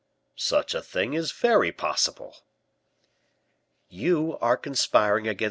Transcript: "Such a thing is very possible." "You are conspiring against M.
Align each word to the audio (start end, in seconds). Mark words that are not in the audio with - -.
"Such 0.35 0.73
a 0.73 0.81
thing 0.81 1.13
is 1.13 1.31
very 1.31 1.71
possible." 1.71 2.37
"You 3.87 4.35
are 4.39 4.57
conspiring 4.57 5.27
against 5.27 5.39
M. 5.39 5.39